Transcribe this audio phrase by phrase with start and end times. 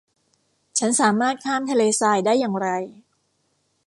[0.79, 2.67] ฉันสามารถข้ามทะเลทรายได้อย่างไร